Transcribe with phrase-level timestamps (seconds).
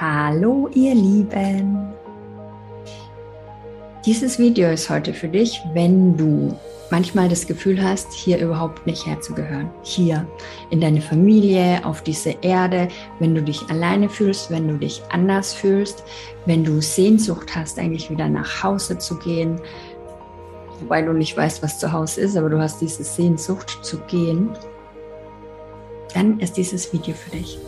[0.00, 1.92] Hallo ihr Lieben!
[4.06, 6.56] Dieses Video ist heute für dich, wenn du
[6.92, 9.72] manchmal das Gefühl hast, hier überhaupt nicht herzugehören.
[9.82, 10.24] Hier
[10.70, 12.86] in deine Familie, auf diese Erde,
[13.18, 16.04] wenn du dich alleine fühlst, wenn du dich anders fühlst,
[16.46, 19.60] wenn du Sehnsucht hast, eigentlich wieder nach Hause zu gehen,
[20.78, 24.50] wobei du nicht weißt, was zu Hause ist, aber du hast diese Sehnsucht zu gehen,
[26.14, 27.58] dann ist dieses Video für dich.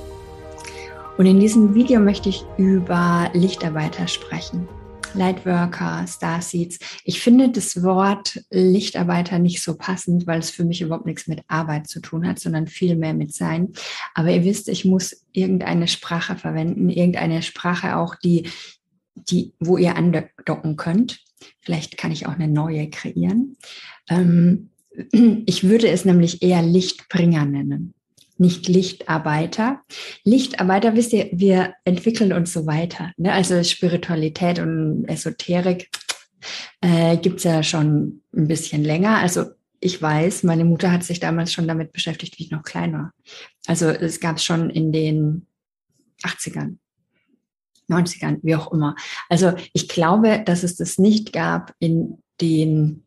[1.16, 4.68] Und in diesem Video möchte ich über Lichtarbeiter sprechen.
[5.14, 6.78] Lightworker, Starseeds.
[7.04, 11.42] Ich finde das Wort Lichtarbeiter nicht so passend, weil es für mich überhaupt nichts mit
[11.48, 13.72] Arbeit zu tun hat, sondern viel mehr mit Sein.
[14.14, 18.48] Aber ihr wisst, ich muss irgendeine Sprache verwenden, irgendeine Sprache auch, die,
[19.14, 21.20] die, wo ihr andocken könnt.
[21.60, 23.56] Vielleicht kann ich auch eine neue kreieren.
[24.08, 24.70] Ähm,
[25.46, 27.94] ich würde es nämlich eher Lichtbringer nennen
[28.40, 29.82] nicht Lichtarbeiter.
[30.24, 33.12] Lichtarbeiter, wisst ihr, wir entwickeln uns so weiter.
[33.16, 33.32] Ne?
[33.32, 35.90] Also Spiritualität und Esoterik
[36.80, 39.18] äh, gibt's ja schon ein bisschen länger.
[39.18, 39.44] Also
[39.78, 43.12] ich weiß, meine Mutter hat sich damals schon damit beschäftigt, wie ich noch klein war.
[43.66, 45.46] Also es gab schon in den
[46.22, 46.76] 80ern,
[47.88, 48.96] 90ern, wie auch immer.
[49.28, 53.04] Also ich glaube, dass es das nicht gab in den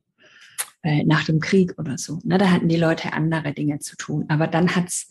[0.83, 2.19] äh, nach dem Krieg oder so.
[2.23, 2.37] Ne?
[2.37, 4.25] Da hatten die Leute andere Dinge zu tun.
[4.27, 5.09] Aber dann hat's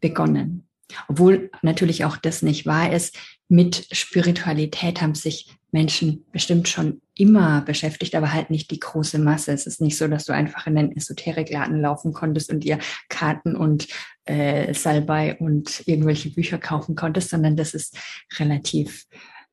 [0.00, 0.68] begonnen.
[1.08, 3.18] Obwohl natürlich auch das nicht wahr ist.
[3.48, 9.52] Mit Spiritualität haben sich Menschen bestimmt schon immer beschäftigt, aber halt nicht die große Masse.
[9.52, 13.54] Es ist nicht so, dass du einfach in den Esoterikladen laufen konntest und dir Karten
[13.54, 13.88] und
[14.24, 17.98] äh, Salbei und irgendwelche Bücher kaufen konntest, sondern das ist
[18.38, 19.06] relativ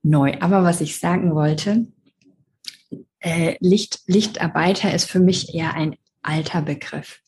[0.04, 0.38] neu.
[0.40, 1.88] Aber was ich sagen wollte,
[3.26, 7.22] äh, Licht, Lichtarbeiter ist für mich eher ein alter Begriff.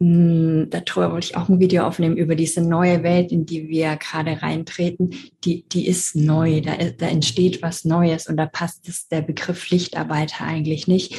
[0.00, 3.96] Hm, darüber wollte ich auch ein Video aufnehmen über diese neue Welt, in die wir
[3.96, 5.14] gerade reintreten.
[5.44, 9.70] Die, die ist neu, da, da entsteht was Neues und da passt es, der Begriff
[9.70, 11.16] Lichtarbeiter eigentlich nicht,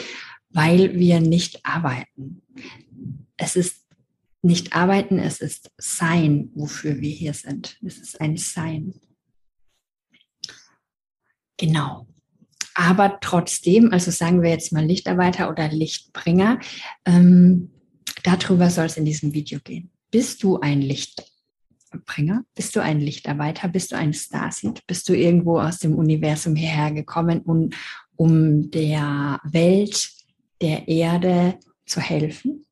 [0.52, 2.44] weil wir nicht arbeiten.
[3.38, 3.88] Es ist
[4.44, 7.80] nicht arbeiten, es ist sein, wofür wir hier sind.
[7.84, 8.94] Es ist ein Sein.
[11.58, 12.06] Genau.
[12.76, 16.60] Aber trotzdem, also sagen wir jetzt mal Lichtarbeiter oder Lichtbringer,
[17.06, 17.72] ähm,
[18.24, 19.92] darüber soll es in diesem Video gehen.
[20.10, 22.44] Bist du ein Lichtbringer?
[22.56, 23.68] Bist du ein Lichtarbeiter?
[23.68, 24.86] Bist du ein Starseed?
[24.88, 27.70] Bist du irgendwo aus dem Universum hierher gekommen, um,
[28.16, 30.10] um der Welt,
[30.62, 32.66] der Erde zu helfen?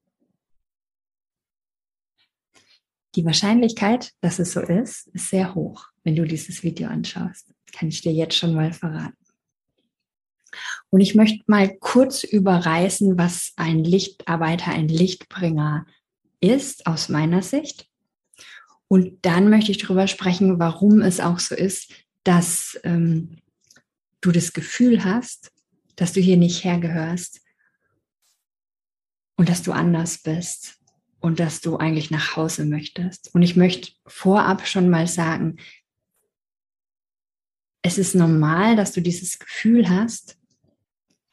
[3.16, 7.54] Die Wahrscheinlichkeit, dass es so ist, ist sehr hoch, wenn du dieses Video anschaust.
[7.74, 9.21] Kann ich dir jetzt schon mal verraten.
[10.90, 15.86] Und ich möchte mal kurz überreißen, was ein Lichtarbeiter, ein Lichtbringer
[16.40, 17.88] ist aus meiner Sicht.
[18.88, 23.38] Und dann möchte ich darüber sprechen, warum es auch so ist, dass ähm,
[24.20, 25.52] du das Gefühl hast,
[25.96, 27.42] dass du hier nicht hergehörst
[29.38, 30.78] und dass du anders bist
[31.20, 33.34] und dass du eigentlich nach Hause möchtest.
[33.34, 35.58] Und ich möchte vorab schon mal sagen,
[37.84, 40.38] es ist normal, dass du dieses Gefühl hast,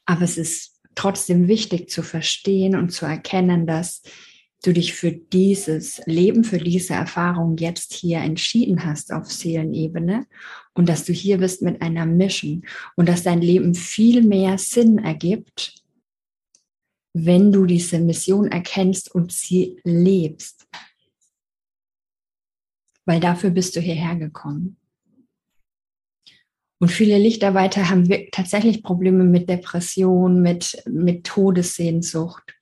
[0.09, 4.01] aber es ist trotzdem wichtig zu verstehen und zu erkennen, dass
[4.63, 10.25] du dich für dieses Leben, für diese Erfahrung jetzt hier entschieden hast auf Seelenebene
[10.73, 12.65] und dass du hier bist mit einer Mission
[12.95, 15.75] und dass dein Leben viel mehr Sinn ergibt,
[17.13, 20.67] wenn du diese Mission erkennst und sie lebst.
[23.05, 24.78] Weil dafür bist du hierher gekommen.
[26.79, 32.55] Und viele Lichtarbeiter haben tatsächlich Probleme mit Depression, mit, mit Todessehnsucht.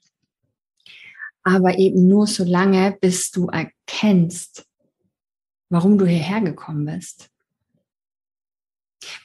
[1.43, 4.65] Aber eben nur so lange, bis du erkennst,
[5.69, 7.29] warum du hierher gekommen bist.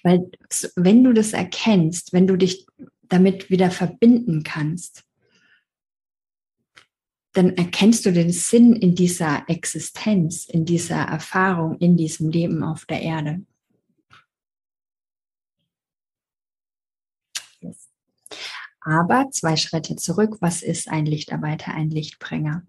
[0.03, 0.31] Weil
[0.77, 2.67] wenn du das erkennst, wenn du dich
[3.03, 5.05] damit wieder verbinden kannst,
[7.33, 12.85] dann erkennst du den Sinn in dieser Existenz, in dieser Erfahrung, in diesem Leben auf
[12.85, 13.43] der Erde.
[18.85, 22.63] Aber zwei Schritte zurück, was ist ein Lichtarbeiter, ein Lichtbringer?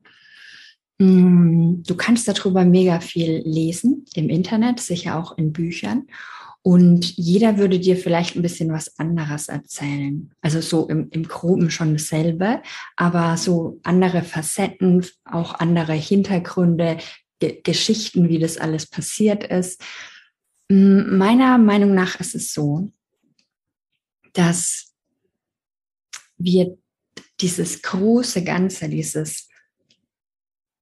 [1.00, 6.08] Mm, du kannst darüber mega viel lesen im Internet, sicher auch in Büchern.
[6.62, 10.32] Und jeder würde dir vielleicht ein bisschen was anderes erzählen.
[10.42, 12.62] Also so im, im Groben schon dasselbe,
[12.96, 16.98] aber so andere Facetten, auch andere Hintergründe,
[17.40, 19.82] G Geschichten, wie das alles passiert ist.
[20.70, 22.90] Mm, meiner Meinung nach ist es so,
[24.32, 24.93] dass
[26.38, 26.78] wir
[27.40, 29.50] dieses große Ganze, dieses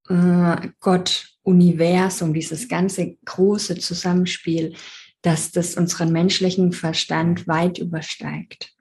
[0.10, 4.76] äh, Gott, Universum, dieses ganze große Zusammenspiel,
[5.22, 8.76] dass das unseren menschlichen Verstand weit übersteigt.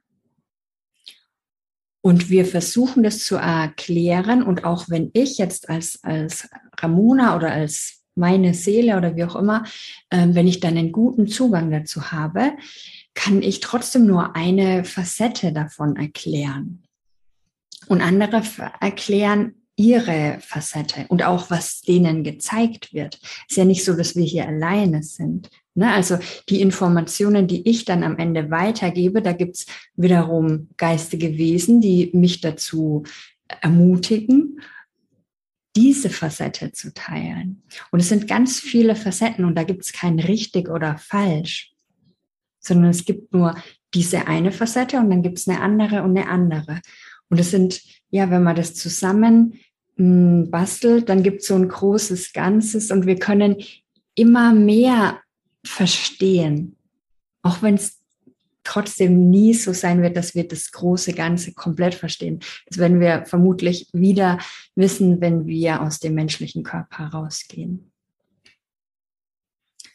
[2.03, 4.43] Und wir versuchen das zu erklären.
[4.43, 9.37] Und auch wenn ich jetzt als, als Ramona oder als meine Seele oder wie auch
[9.37, 9.65] immer,
[10.09, 12.53] äh, wenn ich dann einen guten Zugang dazu habe,
[13.15, 16.83] kann ich trotzdem nur eine Facette davon erklären.
[17.87, 18.43] Und andere
[18.81, 23.19] erklären ihre Facette und auch was denen gezeigt wird.
[23.49, 25.49] Ist ja nicht so, dass wir hier alleine sind.
[25.75, 25.91] Ne?
[25.91, 26.19] Also
[26.51, 29.65] die Informationen, die ich dann am Ende weitergebe, da gibt's
[29.97, 33.05] wiederum geistige Wesen, die mich dazu
[33.63, 34.61] ermutigen,
[35.77, 37.63] diese Facette zu teilen.
[37.91, 41.70] Und es sind ganz viele Facetten und da gibt's kein richtig oder falsch,
[42.61, 43.55] sondern es gibt nur
[43.93, 46.81] diese eine Facette und dann gibt's eine andere und eine andere.
[47.29, 47.81] Und es sind,
[48.11, 49.55] ja, wenn man das zusammen
[49.97, 53.57] hm, bastelt, dann gibt's so ein großes Ganzes und wir können
[54.15, 55.21] immer mehr
[55.65, 56.77] verstehen,
[57.43, 58.01] auch wenn es
[58.65, 62.41] trotzdem nie so sein wird, dass wir das große Ganze komplett verstehen.
[62.67, 64.39] Das werden wir vermutlich wieder
[64.77, 67.91] wissen, wenn wir aus dem menschlichen Körper rausgehen.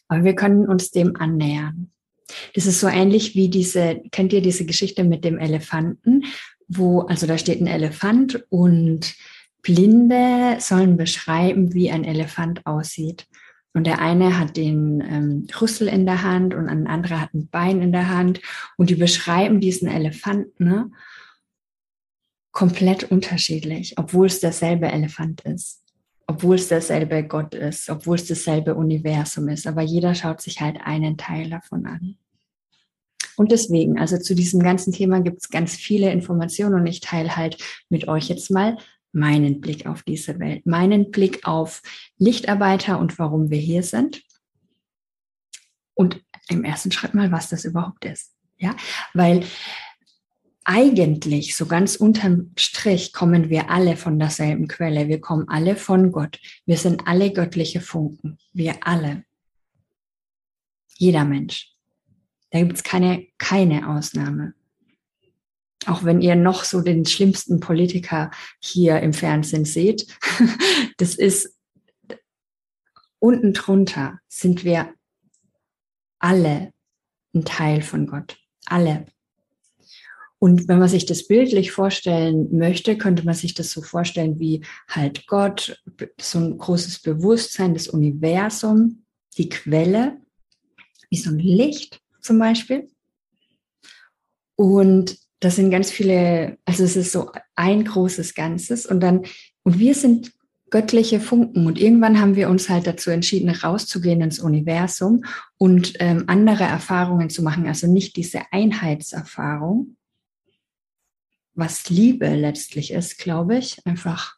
[0.07, 1.91] Aber wir können uns dem annähern.
[2.53, 6.25] Das ist so ähnlich wie diese, kennt ihr diese Geschichte mit dem Elefanten,
[6.67, 9.15] wo, also da steht ein Elefant und
[9.61, 13.27] Blinde sollen beschreiben, wie ein Elefant aussieht.
[13.73, 17.49] Und der eine hat den ähm, Rüssel in der Hand und ein anderer hat ein
[17.49, 18.41] Bein in der Hand.
[18.77, 20.91] Und die beschreiben diesen Elefanten ne,
[22.51, 25.84] komplett unterschiedlich, obwohl es derselbe Elefant ist.
[26.27, 29.67] Obwohl es derselbe Gott ist, obwohl es dasselbe Universum ist.
[29.67, 32.17] Aber jeder schaut sich halt einen Teil davon an.
[33.35, 37.35] Und deswegen, also zu diesem ganzen Thema gibt es ganz viele Informationen und ich teile
[37.35, 37.57] halt
[37.89, 38.77] mit euch jetzt mal
[39.11, 41.81] meinen Blick auf diese Welt, meinen Blick auf
[42.17, 44.21] Lichtarbeiter und warum wir hier sind.
[45.93, 48.33] Und im ersten Schritt mal, was das überhaupt ist.
[48.57, 48.75] Ja,
[49.13, 49.43] weil
[50.65, 55.07] eigentlich, so ganz unterm Strich, kommen wir alle von derselben Quelle.
[55.07, 56.39] Wir kommen alle von Gott.
[56.65, 58.37] Wir sind alle göttliche Funken.
[58.51, 59.23] Wir alle.
[60.97, 61.71] Jeder Mensch.
[62.49, 64.53] Da gibt es keine, keine Ausnahme
[65.87, 70.07] auch wenn ihr noch so den schlimmsten Politiker hier im Fernsehen seht,
[70.97, 71.55] das ist
[73.19, 74.93] unten drunter sind wir
[76.19, 76.73] alle
[77.33, 78.37] ein Teil von Gott.
[78.65, 79.05] Alle.
[80.45, 84.63] Und wenn man sich das bildlich vorstellen möchte, könnte man sich das so vorstellen wie
[84.87, 85.81] halt Gott,
[86.21, 89.05] so ein großes Bewusstsein, das Universum,
[89.39, 90.17] die Quelle,
[91.09, 92.87] wie so ein Licht zum Beispiel.
[94.55, 98.85] Und das sind ganz viele, also es ist so ein großes Ganzes.
[98.85, 99.25] Und dann,
[99.63, 100.31] und wir sind
[100.69, 101.65] göttliche Funken.
[101.65, 105.25] Und irgendwann haben wir uns halt dazu entschieden, rauszugehen ins Universum
[105.57, 109.95] und ähm, andere Erfahrungen zu machen, also nicht diese Einheitserfahrung,
[111.55, 114.35] was Liebe letztlich ist, glaube ich, einfach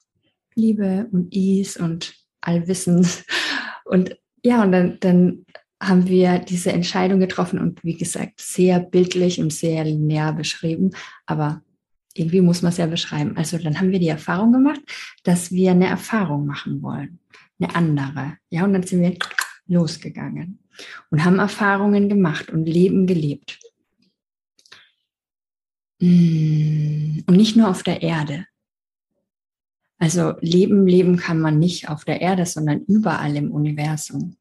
[0.55, 3.07] Liebe und Ease und Allwissen
[3.85, 5.45] und ja, und dann, dann
[5.81, 10.91] haben wir diese Entscheidung getroffen und wie gesagt, sehr bildlich und sehr linear beschrieben,
[11.25, 11.61] aber
[12.13, 13.37] irgendwie muss man es ja beschreiben.
[13.37, 14.81] Also dann haben wir die Erfahrung gemacht,
[15.23, 17.19] dass wir eine Erfahrung machen wollen,
[17.59, 18.37] eine andere.
[18.49, 19.17] Ja, und dann sind wir
[19.67, 20.59] losgegangen
[21.11, 23.59] und haben Erfahrungen gemacht und Leben gelebt.
[25.99, 26.76] Mm,
[27.27, 28.45] und nicht nur auf der Erde.
[29.99, 34.37] Also Leben, leben kann man nicht auf der Erde, sondern überall im Universum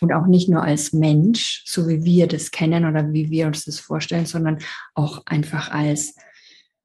[0.00, 3.64] und auch nicht nur als Mensch, so wie wir das kennen oder wie wir uns
[3.64, 4.58] das vorstellen, sondern
[4.94, 6.14] auch einfach als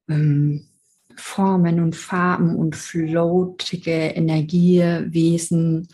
[0.09, 0.67] ähm,
[1.15, 5.87] Formen und Farben und floatige Energiewesen.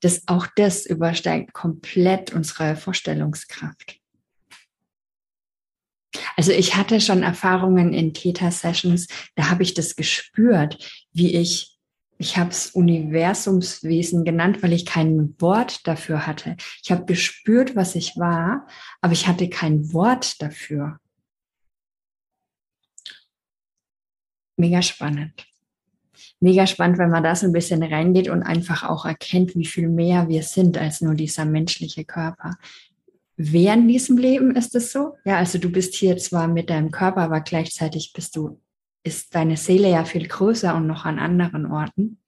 [0.00, 4.00] Das, auch das übersteigt komplett unsere Vorstellungskraft.
[6.36, 10.78] Also ich hatte schon Erfahrungen in Theta-Sessions, da habe ich das gespürt,
[11.12, 11.72] wie ich
[12.18, 16.56] ich habe es Universumswesen genannt, weil ich kein Wort dafür hatte.
[16.82, 18.66] Ich habe gespürt, was ich war,
[19.02, 20.98] aber ich hatte kein Wort dafür.
[24.56, 25.46] Mega spannend.
[26.40, 29.88] Mega spannend, wenn man da so ein bisschen reingeht und einfach auch erkennt, wie viel
[29.88, 32.56] mehr wir sind als nur dieser menschliche Körper.
[33.36, 35.16] Während diesem Leben ist es so.
[35.24, 38.60] Ja, also du bist hier zwar mit deinem Körper, aber gleichzeitig bist du
[39.06, 42.18] ist deine Seele ja viel größer und noch an anderen Orten.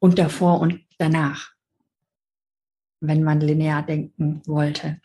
[0.00, 1.52] Und davor und danach,
[3.00, 5.00] wenn man linear denken wollte.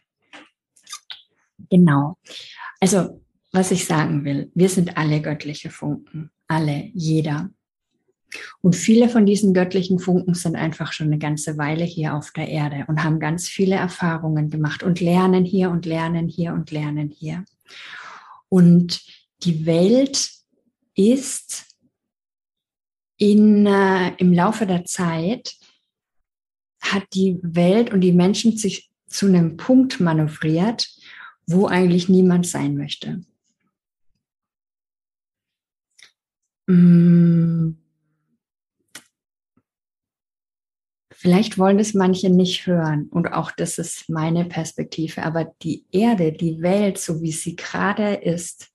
[1.70, 2.18] Genau.
[2.80, 6.32] Also, was ich sagen will, wir sind alle göttliche Funken.
[6.48, 7.52] Alle, jeder.
[8.62, 12.48] Und viele von diesen göttlichen Funken sind einfach schon eine ganze Weile hier auf der
[12.48, 17.10] Erde und haben ganz viele Erfahrungen gemacht und lernen hier und lernen hier und lernen
[17.10, 17.46] hier.
[18.50, 19.02] Und
[19.44, 20.32] die Welt
[20.96, 21.66] ist
[23.18, 25.56] in, äh, im Laufe der Zeit,
[26.82, 30.90] hat die Welt und die Menschen sich zu einem Punkt manövriert,
[31.46, 33.22] wo eigentlich niemand sein möchte.
[36.68, 37.10] Mmh
[41.22, 46.32] Vielleicht wollen es manche nicht hören und auch das ist meine Perspektive, aber die Erde,
[46.32, 48.70] die Welt, so wie sie gerade ist,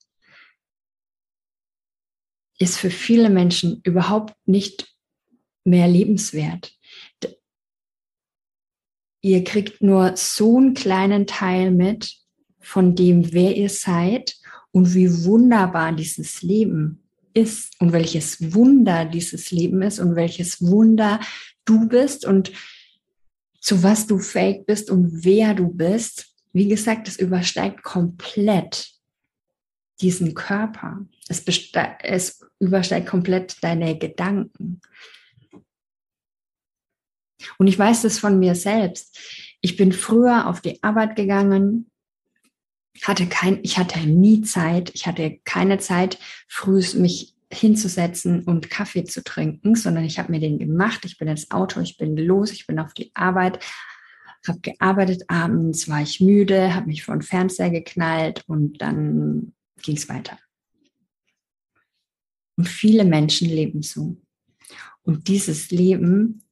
[2.58, 4.94] ist für viele Menschen überhaupt nicht
[5.64, 6.76] mehr lebenswert.
[9.22, 12.14] Ihr kriegt nur so einen kleinen Teil mit
[12.60, 14.36] von dem, wer ihr seid
[14.70, 21.20] und wie wunderbar dieses Leben ist und welches Wunder dieses Leben ist und welches Wunder
[21.64, 22.52] du bist und
[23.60, 28.90] zu was du fähig bist und wer du bist, wie gesagt, es übersteigt komplett
[30.00, 31.06] diesen Körper.
[31.28, 31.42] Es,
[32.02, 34.80] es übersteigt komplett deine Gedanken.
[37.58, 39.18] Und ich weiß das von mir selbst.
[39.60, 41.90] Ich bin früher auf die Arbeit gegangen,
[43.02, 46.18] hatte kein, ich hatte nie Zeit, ich hatte keine Zeit,
[46.48, 51.04] früh mich hinzusetzen und Kaffee zu trinken, sondern ich habe mir den gemacht.
[51.04, 53.64] Ich bin ins Auto, ich bin los, ich bin auf die Arbeit,
[54.46, 55.24] habe gearbeitet.
[55.28, 60.38] Abends war ich müde, habe mich vor den Fernseher geknallt und dann ging es weiter.
[62.56, 64.16] Und viele Menschen leben so.
[65.02, 66.42] Und dieses Leben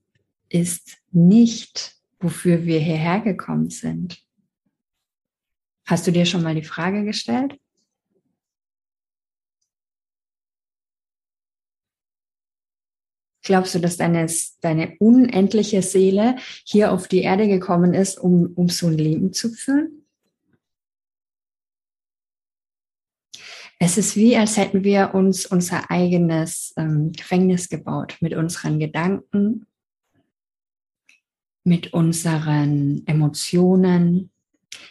[0.48, 4.22] ist nicht, wofür wir hierher gekommen sind.
[5.86, 7.58] Hast du dir schon mal die Frage gestellt?
[13.42, 14.26] Glaubst du, dass deine,
[14.60, 19.50] deine unendliche Seele hier auf die Erde gekommen ist, um, um so ein Leben zu
[19.50, 20.02] führen?
[23.84, 29.66] Es ist wie, als hätten wir uns unser eigenes ähm, Gefängnis gebaut mit unseren Gedanken,
[31.64, 34.30] mit unseren Emotionen.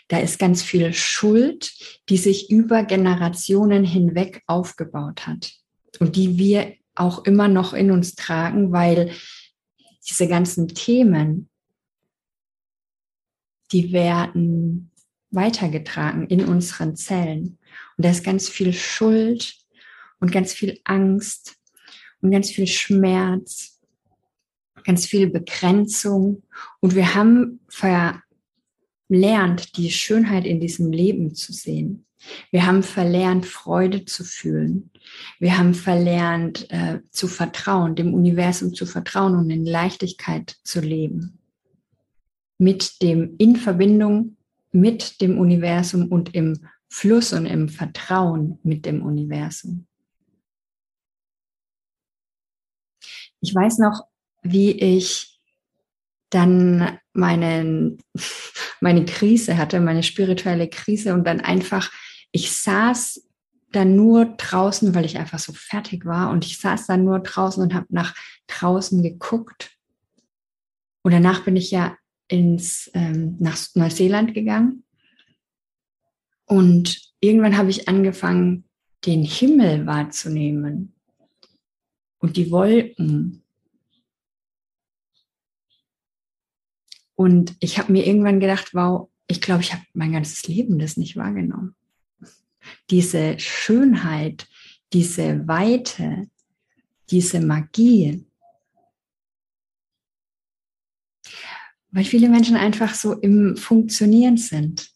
[0.10, 1.74] Da ist ganz viel Schuld,
[2.10, 5.54] die sich über Generationen hinweg aufgebaut hat
[6.02, 9.12] und die wir auch immer noch in uns tragen, weil
[10.08, 11.50] diese ganzen Themen,
[13.72, 14.92] die werden
[15.30, 17.58] weitergetragen in unseren Zellen.
[17.98, 19.56] Und da ist ganz viel Schuld
[20.20, 21.58] und ganz viel Angst
[22.22, 23.80] und ganz viel Schmerz,
[24.84, 26.44] ganz viel Begrenzung.
[26.80, 28.28] Und wir haben verlernt,
[29.78, 32.06] die Schönheit in diesem Leben zu sehen.
[32.52, 34.92] Wir haben verlernt, Freude zu fühlen.
[35.40, 41.40] Wir haben verlernt, äh, zu vertrauen, dem Universum zu vertrauen und in Leichtigkeit zu leben.
[42.58, 44.38] Mit dem, in Verbindung
[44.72, 49.88] mit dem Universum und im Fluss und im Vertrauen mit dem Universum.
[53.42, 54.08] Ich weiß noch,
[54.44, 55.40] wie ich
[56.30, 58.02] dann meinen,
[58.82, 61.92] meine Krise hatte, meine spirituelle Krise und dann einfach
[62.32, 63.28] ich saß
[63.72, 67.64] dann nur draußen, weil ich einfach so fertig war und ich saß dann nur draußen
[67.64, 68.16] und habe nach
[68.48, 69.78] draußen geguckt.
[71.04, 71.98] Und danach bin ich ja
[72.28, 74.84] ins ähm, nach Neuseeland gegangen
[76.46, 78.66] und irgendwann habe ich angefangen,
[79.06, 80.94] den Himmel wahrzunehmen
[82.20, 83.44] und die Wolken.
[87.16, 90.98] Und ich habe mir irgendwann gedacht, wow, ich glaube, ich habe mein ganzes Leben das
[90.98, 91.76] nicht wahrgenommen
[92.90, 94.48] diese Schönheit,
[94.94, 96.28] diese Weite,
[97.10, 98.26] diese Magie.
[101.92, 104.90] Weil viele Menschen einfach so im Funktionieren sind.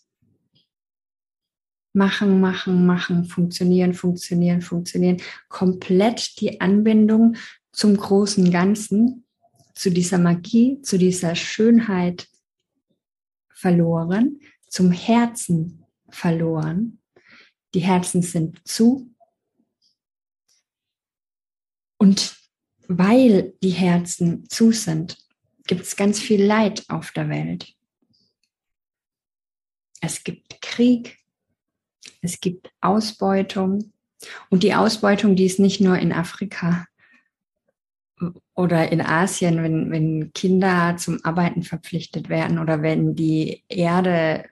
[1.94, 5.22] Machen, machen, machen, funktionieren, funktionieren, funktionieren.
[5.48, 7.36] Komplett die Anbindung
[7.72, 9.26] zum großen Ganzen,
[9.74, 12.28] zu dieser Magie, zu dieser Schönheit
[13.50, 14.40] verloren,
[14.70, 17.00] zum Herzen verloren
[17.76, 19.14] die Herzen sind zu.
[21.98, 22.38] Und
[22.88, 25.18] weil die Herzen zu sind,
[25.68, 27.74] gibt es ganz viel Leid auf der Welt.
[30.00, 31.18] Es gibt Krieg,
[32.22, 33.92] es gibt Ausbeutung.
[34.50, 36.86] Und die Ausbeutung, die ist nicht nur in Afrika
[38.54, 44.46] oder in Asien, wenn, wenn Kinder zum Arbeiten verpflichtet werden oder wenn die Erde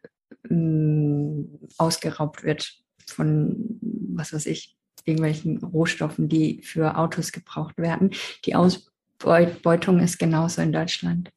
[0.50, 8.12] mh, mm, ausgeraubt wird von, was weiß ich, irgendwelchen Rohstoffen, die für Autos gebraucht werden.
[8.46, 11.32] Die Ausbeutung ist genauso in Deutschland.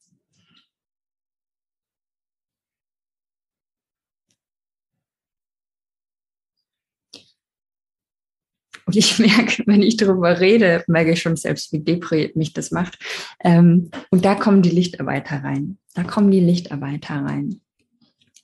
[8.87, 12.70] Und ich merke, wenn ich darüber rede, merke ich schon selbst, wie deprimiert mich das
[12.70, 12.99] macht.
[13.44, 15.78] Ähm, und da kommen die Lichtarbeiter rein.
[15.94, 17.61] Da kommen die Lichtarbeiter rein.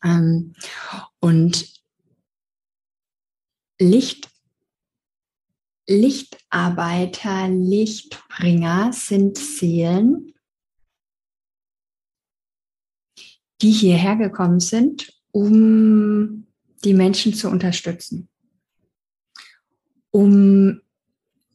[0.05, 0.55] Ähm,
[1.21, 1.82] und
[3.83, 4.31] Licht,
[5.89, 10.35] Lichtarbeiter, Lichtbringer sind Seelen,
[13.61, 16.47] die hierher gekommen sind, um
[16.85, 18.29] die Menschen zu unterstützen
[20.13, 20.81] um,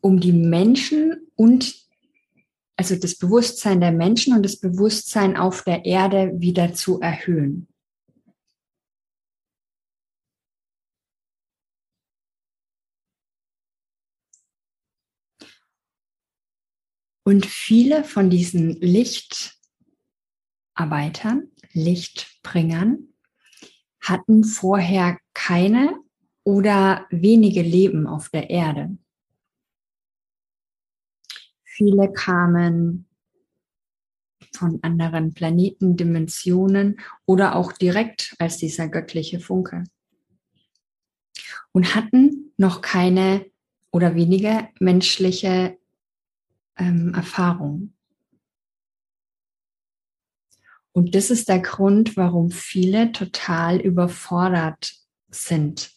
[0.01, 1.87] um die Menschen und
[2.75, 7.67] also das Bewusstsein der Menschen und das Bewusstsein auf der Erde wieder zu erhöhen.
[17.27, 23.09] Und viele von diesen Lichtarbeitern, Lichtbringern,
[23.99, 25.99] hatten vorher keine
[26.45, 28.97] oder wenige leben auf der Erde.
[31.65, 33.09] Viele kamen
[34.55, 39.83] von anderen Planeten, Dimensionen oder auch direkt als dieser göttliche Funke
[41.73, 43.51] und hatten noch keine
[43.91, 45.77] oder wenige menschliche
[46.77, 47.93] ähm, Erfahrung.
[50.93, 54.93] Und das ist der Grund, warum viele total überfordert
[55.29, 55.91] sind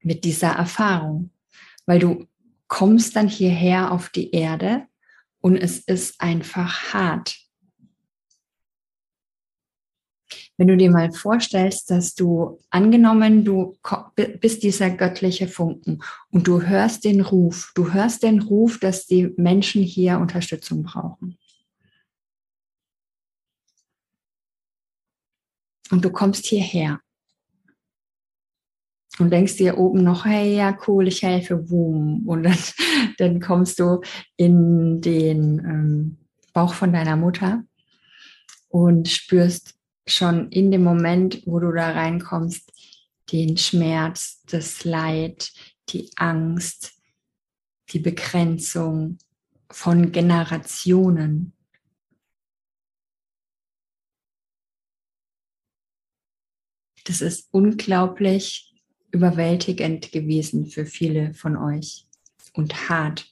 [0.00, 1.30] mit dieser Erfahrung,
[1.86, 2.28] weil du
[2.68, 4.86] kommst dann hierher auf die Erde
[5.40, 7.43] und es ist einfach hart.
[10.56, 13.76] Wenn du dir mal vorstellst, dass du angenommen, du
[14.40, 19.32] bist dieser göttliche Funken und du hörst den Ruf, du hörst den Ruf, dass die
[19.36, 21.38] Menschen hier Unterstützung brauchen.
[25.90, 27.00] Und du kommst hierher
[29.18, 32.26] und denkst dir oben noch, hey, ja, cool, ich helfe, boom.
[32.26, 32.58] Und dann,
[33.18, 34.00] dann kommst du
[34.36, 36.16] in den ähm,
[36.52, 37.64] Bauch von deiner Mutter
[38.68, 39.73] und spürst
[40.06, 42.70] schon in dem Moment, wo du da reinkommst,
[43.32, 45.52] den Schmerz, das Leid,
[45.88, 46.92] die Angst,
[47.90, 49.18] die Begrenzung
[49.70, 51.52] von Generationen.
[57.04, 58.74] Das ist unglaublich
[59.10, 62.06] überwältigend gewesen für viele von euch
[62.54, 63.30] und hart.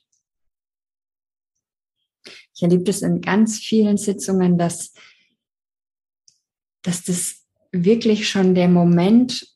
[2.55, 4.95] Ich erlebe das in ganz vielen Sitzungen, dass,
[6.83, 9.47] dass das wirklich schon der Moment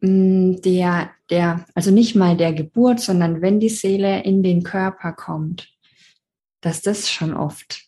[0.00, 5.12] hm, der, der, also nicht mal der Geburt, sondern wenn die Seele in den Körper
[5.12, 5.72] kommt,
[6.60, 7.84] dass das schon oft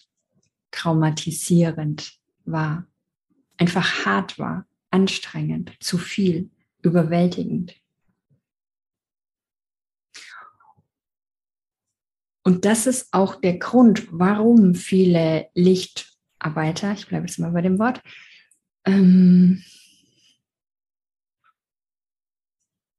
[0.71, 2.13] traumatisierend
[2.45, 2.87] war,
[3.57, 6.51] einfach hart war, anstrengend, zu viel,
[6.83, 7.75] überwältigend.
[12.45, 17.79] Und das ist auch der Grund, warum viele Lichtarbeiter, ich bleibe jetzt mal bei dem
[17.79, 18.03] Wort,
[18.85, 19.62] ähm,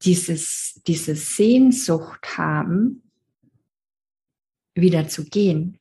[0.03, 3.03] dieses, diese Sehnsucht haben,
[4.75, 5.79] wieder zu gehen.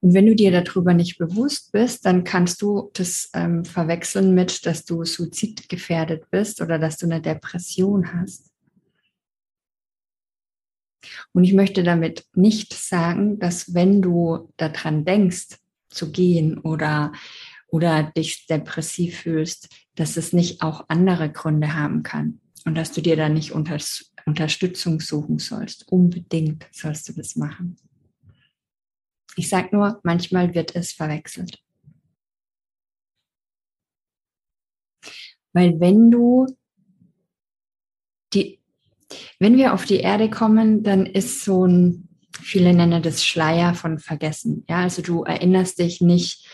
[0.00, 4.64] Und wenn du dir darüber nicht bewusst bist, dann kannst du das ähm, verwechseln mit,
[4.66, 8.52] dass du suizidgefährdet bist oder dass du eine Depression hast.
[11.32, 17.12] Und ich möchte damit nicht sagen, dass wenn du daran denkst, zu gehen oder,
[17.68, 23.00] oder dich depressiv fühlst, dass es nicht auch andere Gründe haben kann und dass du
[23.00, 23.78] dir da nicht unter,
[24.26, 25.90] Unterstützung suchen sollst.
[25.90, 27.76] Unbedingt sollst du das machen.
[29.36, 31.62] Ich sage nur, manchmal wird es verwechselt.
[35.52, 36.46] Weil wenn du
[38.32, 38.60] die
[39.38, 42.08] wenn wir auf die Erde kommen, dann ist so ein,
[42.40, 44.64] viele nennen das Schleier von Vergessen.
[44.68, 46.48] Ja, also du erinnerst dich nicht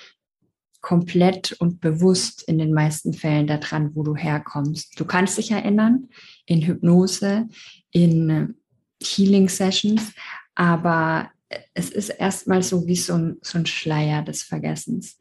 [0.80, 4.98] komplett und bewusst in den meisten Fällen daran, wo du herkommst.
[4.98, 6.08] Du kannst dich erinnern
[6.44, 7.48] in Hypnose,
[7.92, 8.56] in
[9.00, 10.12] Healing Sessions,
[10.54, 11.30] aber
[11.74, 15.18] es ist erstmal so wie so ein, so ein Schleier des Vergessens.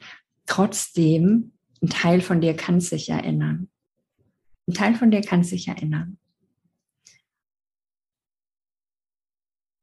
[0.48, 3.70] Trotzdem, ein Teil von dir kann sich erinnern.
[4.68, 6.18] Ein Teil von dir kann sich erinnern.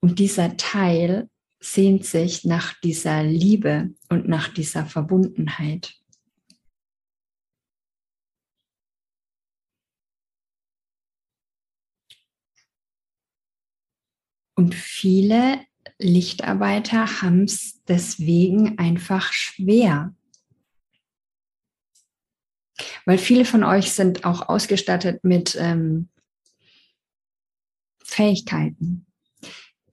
[0.01, 1.29] Und dieser Teil
[1.61, 5.95] sehnt sich nach dieser Liebe und nach dieser Verbundenheit.
[14.55, 15.65] Und viele
[15.99, 20.15] Lichtarbeiter haben es deswegen einfach schwer.
[23.05, 26.09] Weil viele von euch sind auch ausgestattet mit ähm,
[28.05, 29.08] Fähigkeiten,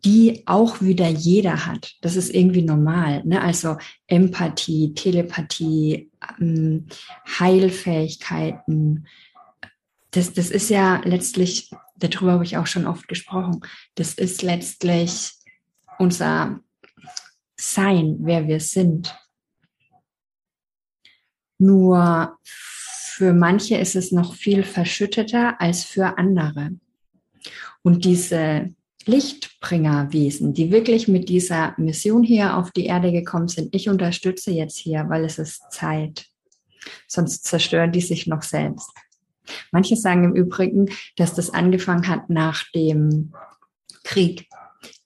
[0.05, 1.95] die auch wieder jeder hat.
[2.01, 3.23] Das ist irgendwie normal.
[3.25, 3.41] Ne?
[3.41, 6.85] Also Empathie, Telepathie, ähm,
[7.39, 9.07] Heilfähigkeiten.
[10.11, 13.61] Das, das ist ja letztlich, darüber habe ich auch schon oft gesprochen,
[13.95, 15.31] das ist letztlich
[15.97, 16.59] unser
[17.57, 19.17] Sein, wer wir sind.
[21.57, 26.71] Nur für manche ist es noch viel verschütteter als für andere.
[27.81, 28.74] Und diese
[29.05, 34.77] Lichtbringerwesen, die wirklich mit dieser Mission hier auf die Erde gekommen sind, ich unterstütze jetzt
[34.77, 36.25] hier, weil es ist Zeit.
[37.07, 38.89] Sonst zerstören die sich noch selbst.
[39.71, 43.33] Manche sagen im Übrigen, dass das angefangen hat nach dem
[44.03, 44.47] Krieg,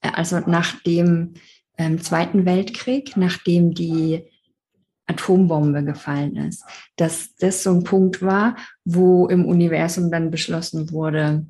[0.01, 1.33] äh, also nach dem
[1.77, 4.23] ähm, Zweiten Weltkrieg, nachdem die
[5.07, 6.63] Atombombe gefallen ist,
[6.95, 11.47] dass das so ein Punkt war, wo im Universum dann beschlossen wurde,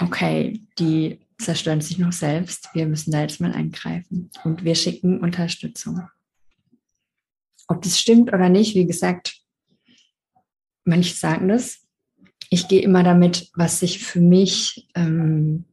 [0.00, 5.20] okay, die zerstören sich noch selbst, wir müssen da jetzt mal eingreifen und wir schicken
[5.20, 6.08] Unterstützung.
[7.68, 9.40] Ob das stimmt oder nicht, wie gesagt,
[10.84, 11.86] manche sagen das.
[12.50, 15.66] Ich gehe immer damit, was sich für mich ähm,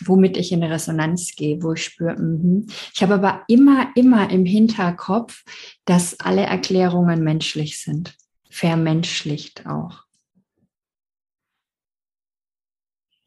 [0.00, 4.44] womit ich in Resonanz gehe, wo ich spüre, mm ich habe aber immer, immer im
[4.44, 5.44] Hinterkopf,
[5.84, 8.16] dass alle Erklärungen menschlich sind,
[8.50, 10.04] vermenschlicht auch.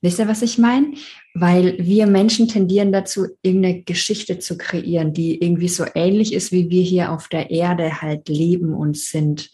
[0.01, 0.95] Wisst ihr, was ich meine?
[1.35, 6.69] Weil wir Menschen tendieren dazu, irgendeine Geschichte zu kreieren, die irgendwie so ähnlich ist, wie
[6.71, 9.51] wir hier auf der Erde halt leben und sind.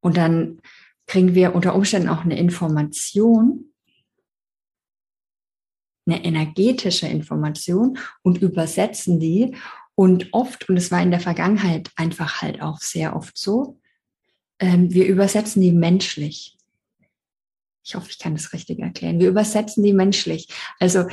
[0.00, 0.60] Und dann
[1.06, 3.72] kriegen wir unter Umständen auch eine Information,
[6.06, 9.56] eine energetische Information und übersetzen die.
[9.94, 13.78] Und oft, und es war in der Vergangenheit einfach halt auch sehr oft so,
[14.58, 16.56] ähm, wir übersetzen die menschlich.
[17.84, 19.20] Ich hoffe, ich kann das richtig erklären.
[19.20, 20.48] Wir übersetzen die menschlich.
[20.78, 21.06] Also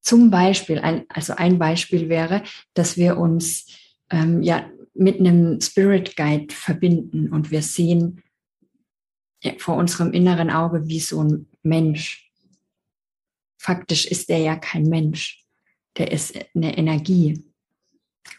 [0.00, 2.42] zum Beispiel, ein, also ein Beispiel wäre,
[2.74, 3.66] dass wir uns
[4.10, 8.22] ähm, ja mit einem Spirit Guide verbinden und wir sehen
[9.42, 12.32] ja, vor unserem inneren Auge wie so ein Mensch
[13.62, 15.44] faktisch ist der ja kein Mensch.
[15.96, 17.44] Der ist eine Energie.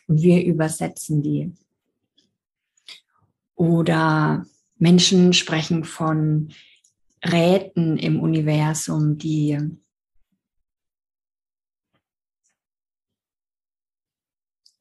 [0.08, 1.54] Und wir übersetzen die.
[3.56, 4.46] Oder
[4.84, 6.54] Menschen sprechen von
[7.24, 9.58] Räten im Universum, die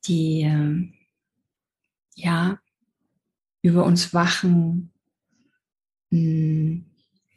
[0.05, 0.91] die
[2.17, 2.59] ja
[3.63, 4.93] über uns wachen,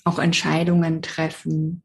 [0.04, 1.84] auch Entscheidungen treffen,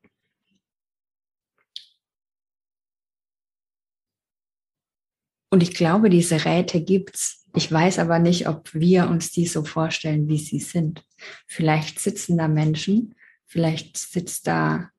[5.52, 7.39] Und ich glaube, diese Räte gibt's.
[7.54, 11.04] Ich weiß aber nicht, ob wir uns die so vorstellen, wie sie sind.
[11.46, 13.14] Vielleicht sitzen da Menschen,
[13.46, 14.90] vielleicht sitzt da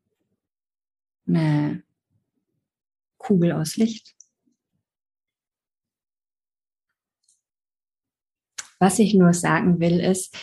[1.27, 1.83] eine
[3.17, 4.15] Kugel aus Licht.
[8.79, 10.35] Was ich nur sagen will, ist,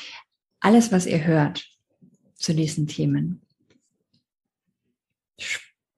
[0.60, 1.68] alles, was ihr hört
[2.36, 3.42] zu diesen Themen,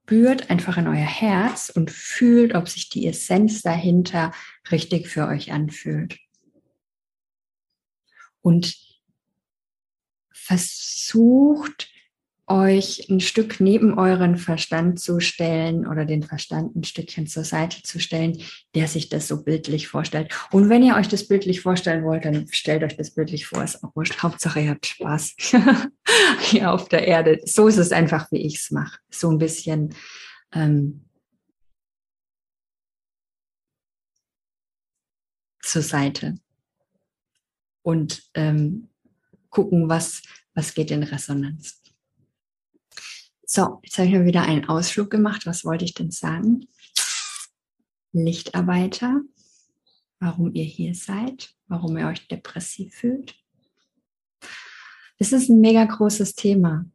[0.03, 4.31] spürt einfach in euer Herz und fühlt, ob sich die Essenz dahinter
[4.71, 6.17] richtig für euch anfühlt.
[8.41, 8.75] Und
[10.31, 11.90] versucht
[12.51, 17.81] euch ein Stück neben euren Verstand zu stellen oder den Verstand ein Stückchen zur Seite
[17.83, 18.41] zu stellen,
[18.75, 20.33] der sich das so bildlich vorstellt.
[20.51, 23.83] Und wenn ihr euch das bildlich vorstellen wollt, dann stellt euch das bildlich vor, ist
[23.83, 24.21] auch wurscht.
[24.21, 25.35] Hauptsache ihr habt Spaß
[26.41, 27.39] hier auf der Erde.
[27.45, 28.99] So ist es einfach, wie ich es mache.
[29.09, 29.95] So ein bisschen
[30.53, 31.05] ähm,
[35.61, 36.35] zur Seite
[37.81, 38.89] und ähm,
[39.49, 40.21] gucken, was,
[40.53, 41.80] was geht in Resonanz.
[43.53, 45.45] So, jetzt habe ich mir wieder einen Ausflug gemacht.
[45.45, 46.69] Was wollte ich denn sagen?
[48.13, 49.23] Lichtarbeiter,
[50.21, 53.35] warum ihr hier seid, warum ihr euch depressiv fühlt.
[55.19, 56.85] Das ist ein mega großes Thema.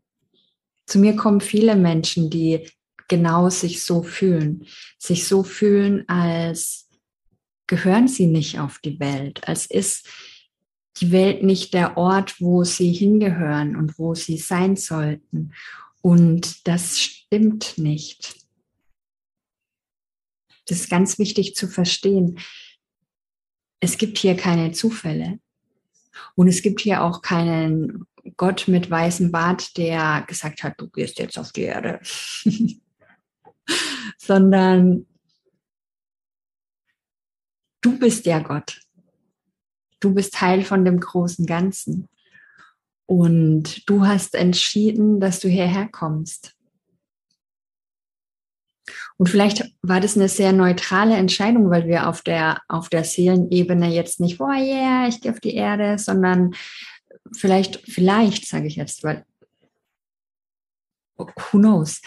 [0.87, 2.67] Zu mir kommen viele Menschen, die
[3.07, 4.67] genau sich so fühlen,
[4.99, 6.89] sich so fühlen, als
[7.67, 10.09] gehören sie nicht auf die Welt, als ist
[11.03, 15.53] die Welt nicht der Ort, wo sie hingehören und wo sie sein sollten.
[16.07, 18.37] Und das stimmt nicht.
[20.67, 22.39] Das ist ganz wichtig zu verstehen.
[23.81, 25.41] Es gibt hier keine Zufälle.
[26.37, 31.19] Und es gibt hier auch keinen Gott mit weißem Bart, der gesagt hat, du gehst
[31.19, 31.99] jetzt auf die Erde.
[34.17, 35.07] sondern
[37.81, 38.81] du bist der Gott.
[39.99, 42.09] Du bist Teil von dem großen Ganzen.
[43.07, 46.57] Und du hast entschieden, dass du hierher kommst.
[49.17, 53.89] Und vielleicht war das eine sehr neutrale Entscheidung, weil wir auf der, auf der Seelenebene
[53.93, 56.55] jetzt nicht, oh yeah, ich gehe auf die Erde, sondern
[57.35, 59.25] vielleicht, vielleicht sage ich jetzt, weil,
[61.17, 62.03] who knows,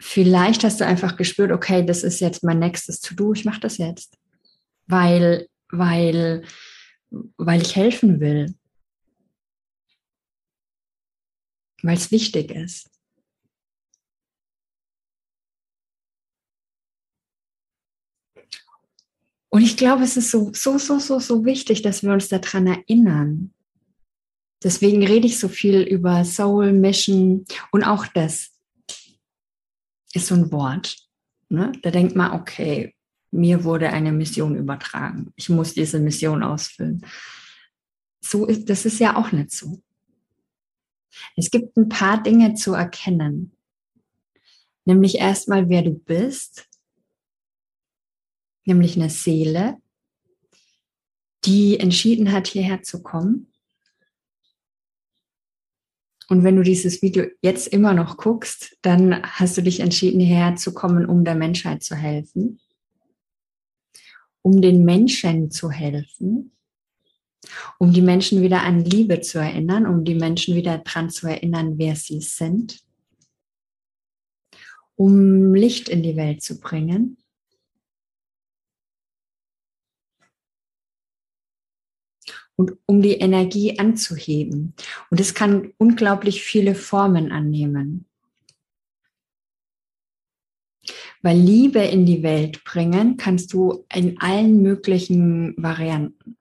[0.00, 3.78] vielleicht hast du einfach gespürt, okay, das ist jetzt mein nächstes To-Do, ich mache das
[3.78, 4.16] jetzt,
[4.86, 6.44] weil, weil,
[7.36, 8.54] weil ich helfen will,
[11.82, 12.88] weil es wichtig ist.
[19.50, 22.66] Und ich glaube, es ist so, so, so, so, so wichtig, dass wir uns daran
[22.66, 23.52] erinnern.
[24.64, 28.52] Deswegen rede ich so viel über Soul, Mission und auch das
[30.14, 30.96] ist so ein Wort.
[31.48, 31.72] Ne?
[31.82, 32.94] Da denkt man, okay,
[33.30, 35.32] mir wurde eine Mission übertragen.
[35.36, 37.04] Ich muss diese Mission ausfüllen.
[38.24, 39.82] So ist, das ist ja auch nicht so.
[41.36, 43.52] Es gibt ein paar Dinge zu erkennen.
[44.84, 46.68] Nämlich erstmal, wer du bist
[48.64, 49.78] nämlich eine Seele,
[51.44, 53.52] die entschieden hat, hierher zu kommen.
[56.28, 60.56] Und wenn du dieses Video jetzt immer noch guckst, dann hast du dich entschieden, hierher
[60.56, 62.60] zu kommen, um der Menschheit zu helfen,
[64.40, 66.52] um den Menschen zu helfen,
[67.78, 71.78] um die Menschen wieder an Liebe zu erinnern, um die Menschen wieder daran zu erinnern,
[71.78, 72.80] wer sie sind,
[74.96, 77.16] um Licht in die Welt zu bringen
[82.56, 84.74] und um die Energie anzuheben.
[85.10, 88.06] Und es kann unglaublich viele Formen annehmen.
[91.22, 96.36] Weil Liebe in die Welt bringen kannst du in allen möglichen Varianten.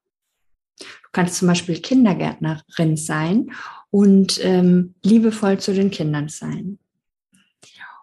[1.12, 3.52] Kannst zum Beispiel Kindergärtnerin sein
[3.90, 6.80] und ähm, liebevoll zu den Kindern sein.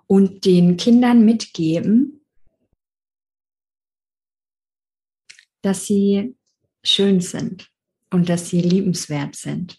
[0.06, 2.20] Und den Kindern mitgeben,
[5.62, 6.34] dass sie
[6.82, 7.70] schön sind,
[8.10, 9.78] und dass sie liebenswert sind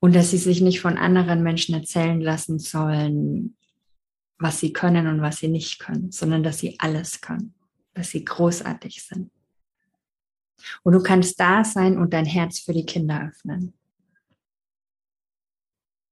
[0.00, 3.56] und dass sie sich nicht von anderen Menschen erzählen lassen sollen,
[4.38, 7.54] was sie können und was sie nicht können, sondern dass sie alles können,
[7.94, 9.30] dass sie großartig sind.
[10.82, 13.74] Und du kannst da sein und dein Herz für die Kinder öffnen.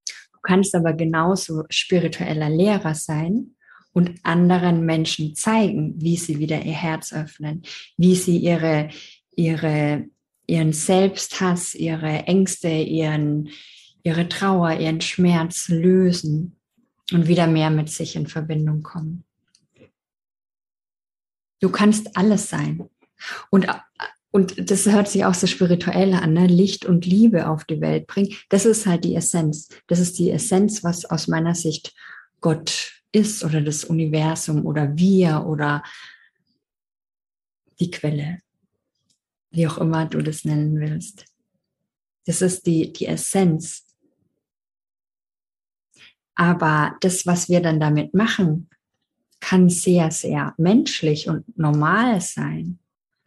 [0.07, 3.57] Du kannst aber genauso spiritueller Lehrer sein
[3.93, 7.63] und anderen Menschen zeigen, wie sie wieder ihr Herz öffnen,
[7.97, 8.91] wie sie ihre,
[9.35, 10.09] ihre
[10.47, 13.51] ihren Selbsthass, ihre Ängste, ihren,
[14.03, 16.59] ihre Trauer, ihren Schmerz lösen
[17.13, 19.25] und wieder mehr mit sich in Verbindung kommen.
[21.61, 22.89] Du kannst alles sein.
[23.51, 23.67] Und,
[24.35, 26.47] und das hört sich auch so spirituell an, ne?
[26.47, 28.35] Licht und Liebe auf die Welt bringen.
[28.49, 29.69] Das ist halt die Essenz.
[29.87, 31.95] Das ist die Essenz, was aus meiner Sicht
[32.41, 35.83] Gott ist oder das Universum oder wir oder
[37.79, 38.39] die Quelle
[39.55, 41.27] wie auch immer du das nennen willst.
[42.27, 43.87] Das ist die, die Essenz.
[46.35, 48.69] Aber das, was wir dann damit machen,
[49.41, 52.81] kann sehr, sehr menschlich und normal sein.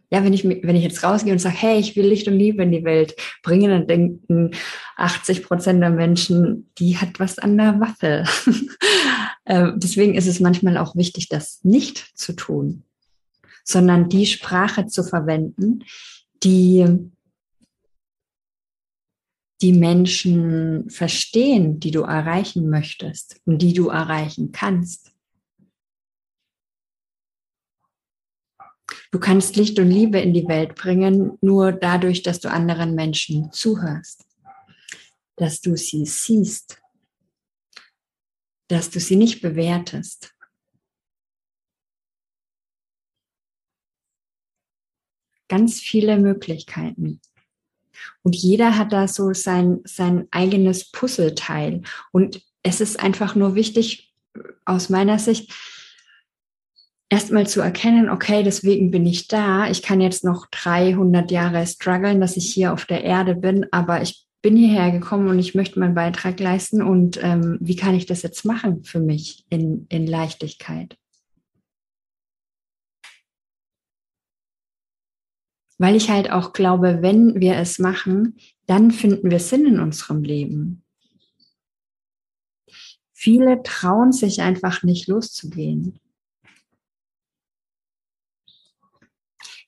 [0.09, 2.63] Ja, wenn ich, wenn ich jetzt rausgehe und sage, hey, ich will Licht und Liebe
[2.63, 4.51] in die Welt bringen, dann denken
[4.95, 8.23] 80 Prozent der Menschen, die hat was an der Waffe.
[9.49, 12.83] Äh, deswegen ist es manchmal auch wichtig, das nicht zu tun,
[13.63, 15.85] sondern die Sprache zu verwenden,
[16.43, 16.85] die
[19.61, 25.13] die Menschen verstehen, die du erreichen möchtest und die du erreichen kannst.
[29.11, 33.51] Du kannst Licht und Liebe in die Welt bringen, nur dadurch, dass du anderen Menschen
[33.51, 34.25] zuhörst,
[35.35, 36.81] dass du sie siehst,
[38.67, 40.33] dass du sie nicht bewertest,
[45.47, 47.21] ganz viele Möglichkeiten.
[48.23, 51.81] Und jeder hat da so sein, sein eigenes Puzzleteil.
[52.11, 54.13] Und es ist einfach nur wichtig,
[54.65, 55.51] aus meiner Sicht,
[57.09, 59.69] erstmal zu erkennen, okay, deswegen bin ich da.
[59.69, 64.01] Ich kann jetzt noch 300 Jahre strugglen, dass ich hier auf der Erde bin, aber
[64.01, 66.81] ich bin hierher gekommen und ich möchte meinen Beitrag leisten.
[66.81, 70.97] Und ähm, wie kann ich das jetzt machen für mich in, in Leichtigkeit?
[75.77, 80.23] weil ich halt auch glaube, wenn wir es machen, dann finden wir Sinn in unserem
[80.23, 80.83] Leben.
[83.13, 85.99] Viele trauen sich einfach nicht loszugehen.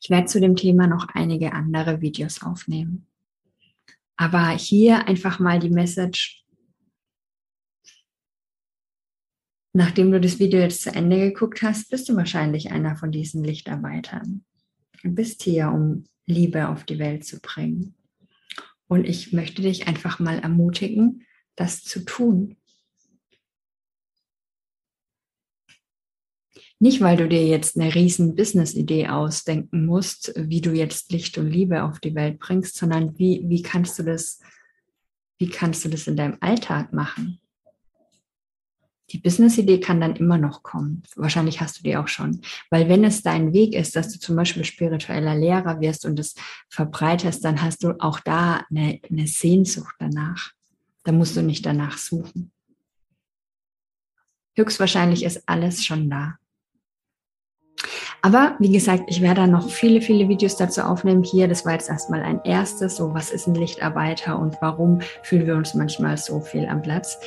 [0.01, 3.07] Ich werde zu dem Thema noch einige andere Videos aufnehmen.
[4.15, 6.43] Aber hier einfach mal die Message,
[9.73, 13.43] nachdem du das Video jetzt zu Ende geguckt hast, bist du wahrscheinlich einer von diesen
[13.43, 14.43] Lichtarbeitern.
[15.01, 17.95] Du bist hier, um Liebe auf die Welt zu bringen.
[18.87, 22.57] Und ich möchte dich einfach mal ermutigen, das zu tun.
[26.81, 31.49] Nicht, weil du dir jetzt eine riesen Business-Idee ausdenken musst, wie du jetzt Licht und
[31.49, 34.39] Liebe auf die Welt bringst, sondern wie, wie kannst du das,
[35.37, 37.41] wie kannst du das in deinem Alltag machen?
[39.11, 41.03] Die Business-Idee kann dann immer noch kommen.
[41.15, 42.41] Wahrscheinlich hast du die auch schon.
[42.69, 46.35] Weil wenn es dein Weg ist, dass du zum Beispiel spiritueller Lehrer wirst und es
[46.69, 50.51] verbreitest, dann hast du auch da eine, eine Sehnsucht danach.
[51.03, 52.51] Da musst du nicht danach suchen.
[54.55, 56.38] Höchstwahrscheinlich ist alles schon da.
[58.21, 61.23] Aber wie gesagt, ich werde dann noch viele, viele Videos dazu aufnehmen.
[61.23, 62.97] Hier, das war jetzt erstmal ein erstes.
[62.97, 67.17] So, was ist ein Lichtarbeiter und warum fühlen wir uns manchmal so viel am Platz?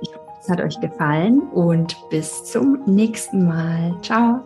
[0.00, 3.94] Ich hoffe, es hat euch gefallen und bis zum nächsten Mal.
[4.02, 4.42] Ciao.